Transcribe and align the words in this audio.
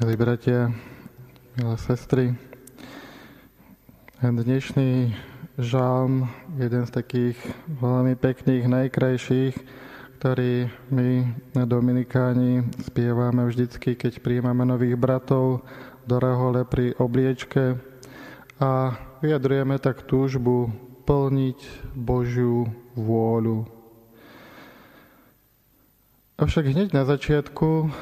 milí 0.00 0.16
bratia, 0.16 0.72
milé 1.60 1.76
sestry. 1.76 2.32
Dnešný 4.24 5.12
žalm, 5.60 6.24
jeden 6.56 6.88
z 6.88 6.90
takých 6.90 7.36
veľmi 7.68 8.16
pekných, 8.16 8.64
najkrajších, 8.64 9.60
ktorý 10.16 10.72
my 10.88 11.08
na 11.52 11.68
Dominikáni 11.68 12.64
spievame 12.80 13.44
vždycky, 13.44 13.92
keď 13.92 14.24
príjmame 14.24 14.64
nových 14.64 14.96
bratov 14.96 15.68
do 16.08 16.16
rehole 16.16 16.64
pri 16.64 16.96
obliečke 16.96 17.76
a 18.56 18.96
vyjadrujeme 19.20 19.76
tak 19.76 20.08
túžbu 20.08 20.72
plniť 21.04 21.92
Božiu 21.92 22.72
vôľu. 22.96 23.68
Avšak 26.40 26.72
hneď 26.72 26.96
na 26.96 27.04
začiatku 27.04 27.92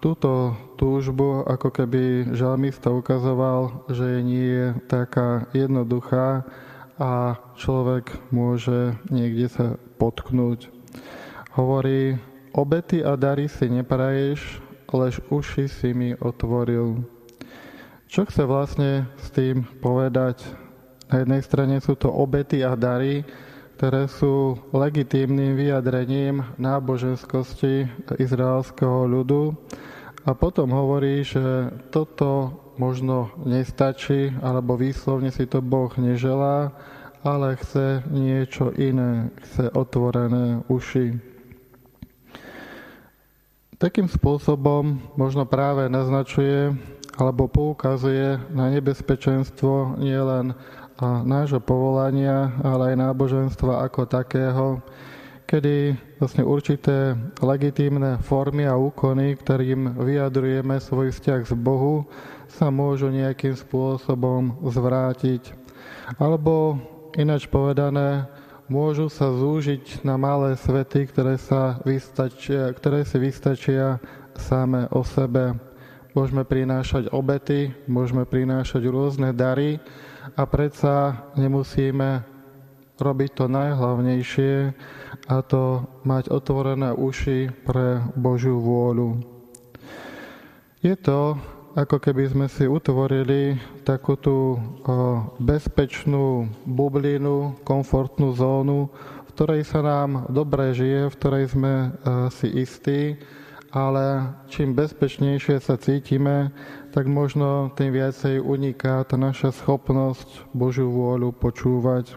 túto 0.00 0.56
túžbu 0.80 1.44
ako 1.44 1.68
keby 1.68 2.32
žalmista 2.32 2.88
ukazoval, 2.88 3.84
že 3.92 4.24
nie 4.24 4.48
je 4.48 4.66
taká 4.88 5.44
jednoduchá 5.52 6.48
a 6.96 7.36
človek 7.60 8.08
môže 8.32 8.96
niekde 9.12 9.46
sa 9.52 9.66
potknúť. 10.00 10.72
Hovorí, 11.52 12.16
obety 12.56 13.04
a 13.04 13.16
dary 13.20 13.52
si 13.52 13.68
nepraješ, 13.68 14.60
lež 14.92 15.20
uši 15.28 15.68
si 15.68 15.92
mi 15.92 16.16
otvoril. 16.16 17.04
Čo 18.08 18.28
chce 18.28 18.44
vlastne 18.44 19.08
s 19.20 19.32
tým 19.32 19.64
povedať? 19.80 20.44
Na 21.12 21.24
jednej 21.24 21.42
strane 21.44 21.76
sú 21.80 21.96
to 21.96 22.08
obety 22.08 22.64
a 22.64 22.72
dary, 22.76 23.24
ktoré 23.82 24.06
sú 24.06 24.62
legitímnym 24.70 25.58
vyjadrením 25.58 26.54
náboženskosti 26.54 27.90
izraelského 28.14 29.10
ľudu. 29.10 29.58
A 30.22 30.38
potom 30.38 30.70
hovorí, 30.70 31.26
že 31.26 31.66
toto 31.90 32.62
možno 32.78 33.34
nestačí, 33.42 34.38
alebo 34.38 34.78
výslovne 34.78 35.34
si 35.34 35.50
to 35.50 35.58
Boh 35.58 35.90
neželá, 35.98 36.70
ale 37.26 37.58
chce 37.58 38.06
niečo 38.06 38.70
iné, 38.78 39.34
chce 39.50 39.74
otvorené 39.74 40.62
uši. 40.70 41.18
Takým 43.82 44.06
spôsobom 44.06 45.10
možno 45.18 45.42
práve 45.42 45.90
naznačuje 45.90 46.70
alebo 47.18 47.50
poukazuje 47.50 48.38
na 48.54 48.70
nebezpečenstvo 48.70 49.98
nielen 49.98 50.54
a 51.00 51.24
nášho 51.24 51.60
povolania, 51.60 52.52
ale 52.60 52.92
aj 52.92 52.96
náboženstva 53.00 53.84
ako 53.88 54.08
takého, 54.08 54.80
kedy 55.48 55.96
vlastne 56.16 56.48
určité 56.48 57.12
legitímne 57.44 58.16
formy 58.24 58.64
a 58.64 58.72
úkony, 58.72 59.36
ktorým 59.36 60.00
vyjadrujeme 60.00 60.80
svoj 60.80 61.12
vzťah 61.12 61.40
z 61.44 61.54
Bohu, 61.56 62.08
sa 62.48 62.72
môžu 62.72 63.12
nejakým 63.12 63.52
spôsobom 63.56 64.56
zvrátiť. 64.64 65.52
Alebo 66.16 66.80
ináč 67.16 67.48
povedané, 67.48 68.28
môžu 68.68 69.12
sa 69.12 69.28
zúžiť 69.28 70.00
na 70.04 70.16
malé 70.16 70.56
svety, 70.56 71.08
ktoré, 71.12 71.36
sa 71.36 71.80
vystačia, 71.84 72.72
ktoré 72.72 73.04
si 73.04 73.20
vystačia 73.20 74.00
same 74.36 74.88
o 74.88 75.04
sebe. 75.04 75.52
Môžeme 76.12 76.44
prinášať 76.44 77.08
obety, 77.12 77.72
môžeme 77.88 78.24
prinášať 78.28 78.84
rôzne 78.88 79.32
dary, 79.32 79.80
a 80.38 80.42
predsa 80.46 81.26
nemusíme 81.34 82.22
robiť 83.02 83.30
to 83.34 83.44
najhlavnejšie 83.50 84.54
a 85.26 85.36
to 85.42 85.82
mať 86.06 86.30
otvorené 86.30 86.94
uši 86.94 87.50
pre 87.66 87.98
Božiu 88.14 88.62
vôľu. 88.62 89.18
Je 90.82 90.94
to, 90.98 91.34
ako 91.74 91.98
keby 91.98 92.30
sme 92.30 92.46
si 92.46 92.68
utvorili 92.68 93.58
takú 93.82 94.14
tú 94.14 94.58
bezpečnú 95.42 96.50
bublinu, 96.66 97.58
komfortnú 97.66 98.34
zónu, 98.34 98.90
v 99.26 99.28
ktorej 99.34 99.62
sa 99.66 99.80
nám 99.82 100.30
dobre 100.30 100.70
žije, 100.76 101.10
v 101.10 101.16
ktorej 101.18 101.44
sme 101.50 101.74
si 102.34 102.48
istí, 102.50 103.00
ale 103.72 104.36
čím 104.52 104.76
bezpečnejšie 104.76 105.56
sa 105.64 105.80
cítime, 105.80 106.52
tak 106.92 107.08
možno 107.08 107.72
tým 107.72 107.96
viacej 107.96 108.36
uniká 108.36 109.00
tá 109.08 109.16
naša 109.16 109.48
schopnosť 109.48 110.52
Božiu 110.52 110.92
vôľu 110.92 111.32
počúvať. 111.32 112.12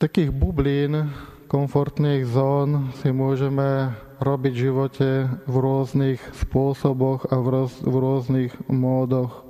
Takých 0.00 0.32
bublín, 0.32 1.12
komfortných 1.52 2.24
zón 2.24 2.96
si 3.04 3.12
môžeme 3.12 3.92
robiť 4.24 4.52
v 4.56 4.62
živote 4.72 5.08
v 5.44 5.54
rôznych 5.54 6.20
spôsoboch 6.32 7.28
a 7.28 7.36
v, 7.36 7.46
roz, 7.46 7.72
v 7.84 7.92
rôznych 7.92 8.52
módoch. 8.72 9.44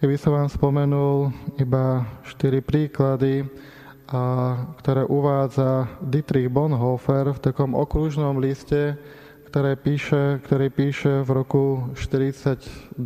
Ja 0.00 0.08
by 0.08 0.16
som 0.16 0.32
vám 0.32 0.48
spomenul 0.48 1.28
iba 1.60 2.08
štyri 2.24 2.64
príklady, 2.64 3.44
a, 4.10 4.22
ktoré 4.82 5.06
uvádza 5.06 5.86
Dietrich 6.02 6.50
Bonhoeffer 6.50 7.30
v 7.30 7.38
takom 7.38 7.78
okružnom 7.78 8.42
liste, 8.42 8.98
ktoré 9.46 9.78
píše, 9.78 10.42
ktorý 10.42 10.66
píše 10.70 11.22
v 11.22 11.30
roku 11.30 11.64
42 11.94 12.98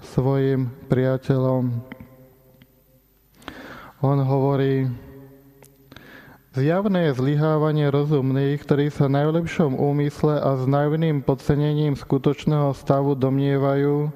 svojim 0.00 0.72
priateľom. 0.88 1.84
On 4.00 4.18
hovorí, 4.24 4.88
Zjavné 6.58 7.12
je 7.12 7.18
zlyhávanie 7.22 7.86
rozumných, 7.86 8.58
ktorí 8.64 8.90
sa 8.90 9.06
najlepšom 9.06 9.78
úmysle 9.78 10.42
a 10.42 10.58
s 10.58 10.66
najvným 10.66 11.22
podcenením 11.22 11.94
skutočného 11.94 12.74
stavu 12.74 13.14
domnievajú, 13.14 14.10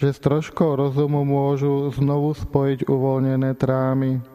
že 0.00 0.08
s 0.14 0.18
troškou 0.24 0.78
rozumu 0.78 1.26
môžu 1.26 1.92
znovu 1.92 2.32
spojiť 2.32 2.88
uvoľnené 2.88 3.52
trámy. 3.60 4.31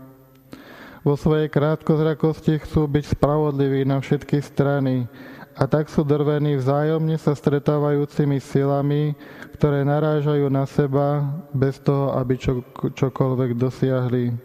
Vo 1.08 1.16
svojej 1.16 1.48
krátkozrakosti 1.48 2.60
chcú 2.68 2.84
byť 2.84 3.16
spravodliví 3.16 3.88
na 3.88 4.04
všetky 4.04 4.44
strany, 4.44 5.08
a 5.56 5.64
tak 5.64 5.88
sú 5.88 6.04
drvení 6.04 6.60
vzájomne 6.60 7.16
sa 7.16 7.32
stretávajúcimi 7.32 8.44
silami, 8.44 9.16
ktoré 9.56 9.88
narážajú 9.88 10.52
na 10.52 10.68
seba 10.68 11.24
bez 11.56 11.80
toho, 11.80 12.12
aby 12.12 12.36
čo, 12.36 12.60
čokoľvek 12.92 13.56
dosiahli. 13.56 14.36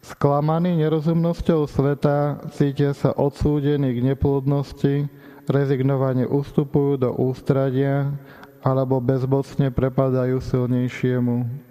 Sklamaní 0.00 0.80
nerozumnosťou 0.80 1.68
sveta 1.68 2.48
cítia 2.56 2.96
sa 2.96 3.12
odsúdení 3.12 3.92
k 3.92 4.00
neplodnosti, 4.00 5.12
rezignovane 5.44 6.24
ustupujú 6.24 6.96
do 6.96 7.12
ústradia 7.12 8.16
alebo 8.64 8.96
bezbocne 9.04 9.68
prepadajú 9.68 10.40
silnejšiemu. 10.40 11.65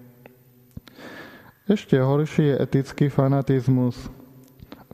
Ešte 1.66 1.98
horší 1.98 2.53
je 2.53 2.56
etický 2.62 3.09
fanatizmus– 3.09 3.98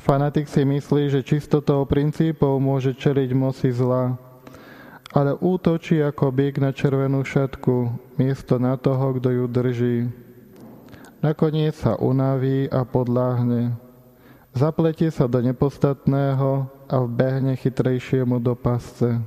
Fanatik 0.01 0.49
si 0.49 0.65
myslí, 0.65 1.13
že 1.13 1.21
čistotou 1.21 1.85
princípov 1.85 2.57
môže 2.57 2.97
čeliť 2.97 3.29
moci 3.37 3.69
zla, 3.69 4.17
ale 5.13 5.37
útočí 5.37 6.01
ako 6.01 6.33
byk 6.33 6.57
na 6.57 6.73
červenú 6.73 7.21
šatku, 7.21 7.93
miesto 8.17 8.57
na 8.57 8.81
toho, 8.81 9.21
kto 9.21 9.29
ju 9.29 9.45
drží. 9.45 9.97
Nakoniec 11.21 11.77
sa 11.77 12.01
unaví 12.01 12.65
a 12.65 12.81
podláhne. 12.81 13.77
Zapletie 14.57 15.13
sa 15.13 15.29
do 15.29 15.37
nepostatného 15.37 16.65
a 16.89 16.95
vbehne 17.05 17.53
chytrejšiemu 17.53 18.41
do 18.41 18.57
pasce. 18.57 19.21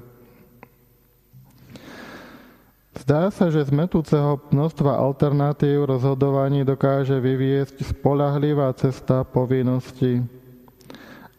Zdá 3.04 3.28
sa, 3.28 3.52
že 3.52 3.68
z 3.68 3.72
metúceho 3.72 4.40
množstva 4.48 4.96
alternatív 4.96 5.84
rozhodovaní 5.84 6.64
dokáže 6.64 7.20
vyviesť 7.20 7.84
spolahlivá 7.92 8.72
cesta 8.72 9.28
povinnosti 9.28 10.24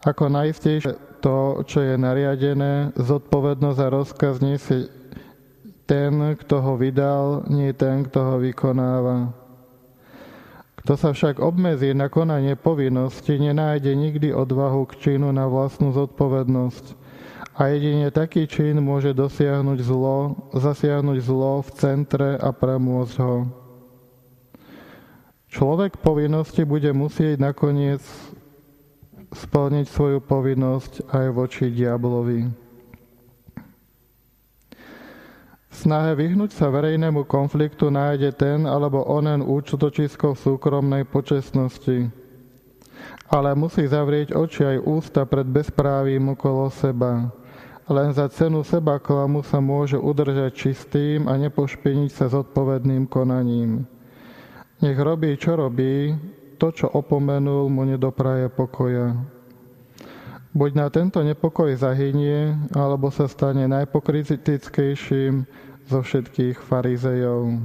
ako 0.06 0.30
najistejšie 0.30 0.94
to, 1.26 1.66
čo 1.66 1.82
je 1.82 1.98
nariadené, 1.98 2.94
zodpovednosť 2.94 3.80
a 3.82 3.88
rozkaz 3.90 4.38
nesie 4.38 4.94
ten, 5.90 6.38
kto 6.38 6.62
ho 6.62 6.74
vydal, 6.78 7.50
nie 7.50 7.74
ten, 7.74 8.06
kto 8.06 8.20
ho 8.22 8.36
vykonáva. 8.38 9.34
Kto 10.86 10.94
sa 10.94 11.10
však 11.18 11.42
obmedzí 11.42 11.98
na 11.98 12.14
konanie 12.14 12.54
povinnosti, 12.54 13.42
nenájde 13.42 13.98
nikdy 13.98 14.30
odvahu 14.30 14.86
k 14.86 14.94
činu 15.02 15.34
na 15.34 15.50
vlastnú 15.50 15.90
zodpovednosť. 15.90 17.05
A 17.56 17.72
jedine 17.72 18.12
taký 18.12 18.52
čin 18.52 18.76
môže 18.84 19.16
dosiahnuť 19.16 19.80
zlo, 19.80 20.36
zasiahnuť 20.52 21.18
zlo 21.24 21.64
v 21.64 21.70
centre 21.80 22.36
a 22.36 22.52
premôcť 22.52 23.16
ho. 23.24 23.48
Človek 25.48 26.04
povinnosti 26.04 26.68
bude 26.68 26.92
musieť 26.92 27.40
nakoniec 27.40 28.04
splniť 29.32 29.88
svoju 29.88 30.20
povinnosť 30.20 31.08
aj 31.08 31.26
voči 31.32 31.72
diablovi. 31.72 32.52
V 35.72 35.76
snahe 35.80 36.12
vyhnúť 36.12 36.60
sa 36.60 36.68
verejnému 36.68 37.24
konfliktu 37.24 37.88
nájde 37.88 38.36
ten 38.36 38.68
alebo 38.68 39.08
onen 39.08 39.40
účtočisko 39.40 40.36
súkromnej 40.36 41.08
počestnosti. 41.08 42.12
Ale 43.32 43.56
musí 43.56 43.88
zavrieť 43.88 44.36
oči 44.36 44.76
aj 44.76 44.78
ústa 44.84 45.24
pred 45.24 45.48
bezprávím 45.48 46.36
okolo 46.36 46.68
seba 46.68 47.32
len 47.86 48.10
za 48.14 48.26
cenu 48.34 48.66
seba 48.66 48.98
klamu 48.98 49.46
sa 49.46 49.62
môže 49.62 49.98
udržať 49.98 50.52
čistým 50.58 51.30
a 51.30 51.38
nepošpiniť 51.38 52.10
sa 52.10 52.26
zodpovedným 52.34 53.06
konaním. 53.06 53.86
Nech 54.82 54.98
robí, 54.98 55.38
čo 55.38 55.54
robí, 55.54 56.18
to, 56.58 56.74
čo 56.74 56.90
opomenul, 56.90 57.70
mu 57.70 57.86
nedopraje 57.86 58.50
pokoja. 58.50 59.14
Buď 60.56 60.72
na 60.74 60.88
tento 60.88 61.20
nepokoj 61.20 61.68
zahynie, 61.76 62.56
alebo 62.72 63.12
sa 63.12 63.28
stane 63.28 63.68
najpokritickejším 63.68 65.46
zo 65.86 66.00
všetkých 66.00 66.58
farizejov. 66.64 67.60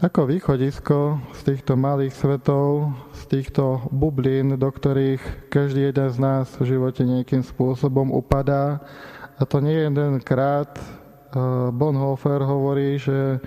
Ako 0.00 0.24
východisko 0.24 1.20
z 1.36 1.40
týchto 1.44 1.76
malých 1.76 2.16
svetov, 2.16 2.96
z 3.12 3.22
týchto 3.36 3.84
bublín, 3.92 4.56
do 4.56 4.72
ktorých 4.72 5.52
každý 5.52 5.92
jeden 5.92 6.08
z 6.08 6.16
nás 6.16 6.48
v 6.56 6.72
živote 6.72 7.04
nejakým 7.04 7.44
spôsobom 7.44 8.08
upadá, 8.08 8.80
a 9.36 9.44
to 9.44 9.60
nie 9.60 9.76
jedenkrát, 9.76 10.72
eh, 10.72 10.88
Bonhoeffer 11.68 12.40
hovorí, 12.40 12.96
že 12.96 13.44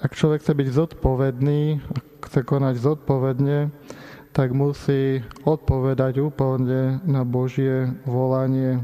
ak 0.00 0.16
človek 0.16 0.40
chce 0.40 0.56
byť 0.56 0.68
zodpovedný, 0.72 1.84
chce 2.24 2.40
konať 2.40 2.80
zodpovedne, 2.80 3.68
tak 4.32 4.56
musí 4.56 5.20
odpovedať 5.44 6.24
úplne 6.24 7.04
na 7.04 7.20
Božie 7.28 8.00
volanie. 8.08 8.80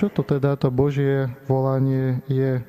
Čo 0.00 0.08
to 0.08 0.24
teda 0.24 0.56
to 0.56 0.72
Božie 0.72 1.28
volanie 1.44 2.24
je? 2.32 2.64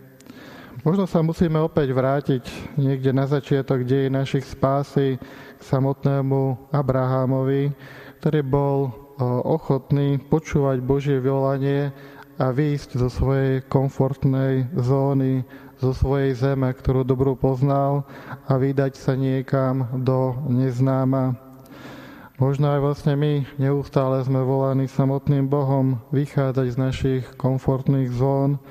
Možno 0.86 1.10
sa 1.10 1.26
musíme 1.26 1.58
opäť 1.66 1.98
vrátiť 1.98 2.46
niekde 2.78 3.10
na 3.10 3.26
začiatok 3.26 3.90
dejí 3.90 4.06
našich 4.06 4.46
spásy 4.46 5.18
k 5.58 5.62
samotnému 5.66 6.70
Abrahamovi, 6.70 7.74
ktorý 8.22 8.46
bol 8.46 8.94
ochotný 9.50 10.22
počúvať 10.22 10.86
Božie 10.86 11.18
volanie 11.18 11.90
a 12.38 12.54
výjsť 12.54 13.02
zo 13.02 13.10
svojej 13.10 13.66
komfortnej 13.66 14.70
zóny, 14.78 15.42
zo 15.82 15.90
svojej 15.90 16.38
zeme, 16.38 16.70
ktorú 16.70 17.02
dobrú 17.02 17.34
poznal 17.34 18.06
a 18.46 18.54
vydať 18.54 18.94
sa 18.94 19.18
niekam 19.18 19.90
do 20.06 20.38
neznáma. 20.46 21.34
Možno 22.38 22.70
aj 22.70 22.86
vlastne 22.86 23.18
my 23.18 23.42
neustále 23.58 24.22
sme 24.22 24.46
volaní 24.46 24.86
samotným 24.86 25.50
Bohom 25.50 25.98
vychádzať 26.14 26.68
z 26.70 26.78
našich 26.78 27.24
komfortných 27.42 28.14
zón 28.14 28.62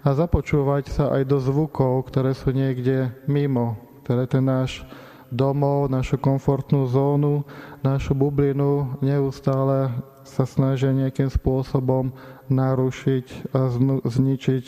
a 0.00 0.08
započúvať 0.16 0.84
sa 0.88 1.04
aj 1.12 1.22
do 1.28 1.38
zvukov, 1.40 2.08
ktoré 2.08 2.32
sú 2.32 2.52
niekde 2.52 3.12
mimo, 3.28 3.76
ktoré 4.04 4.24
ten 4.24 4.44
náš 4.48 4.84
domov, 5.30 5.92
našu 5.92 6.18
komfortnú 6.18 6.90
zónu, 6.90 7.46
našu 7.84 8.16
bublinu 8.18 8.98
neustále 8.98 9.94
sa 10.26 10.44
snažia 10.44 10.90
nejakým 10.90 11.30
spôsobom 11.30 12.10
narušiť 12.50 13.54
a 13.54 13.70
zničiť, 14.04 14.64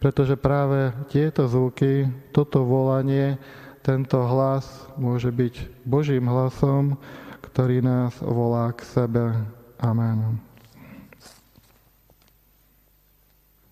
pretože 0.00 0.40
práve 0.40 0.96
tieto 1.12 1.44
zvuky, 1.44 2.08
toto 2.32 2.64
volanie, 2.64 3.36
tento 3.84 4.24
hlas 4.24 4.88
môže 4.96 5.28
byť 5.28 5.84
Božím 5.84 6.28
hlasom, 6.28 6.96
ktorý 7.44 7.84
nás 7.84 8.16
volá 8.20 8.72
k 8.72 8.80
sebe. 8.84 9.24
Amen. 9.80 10.49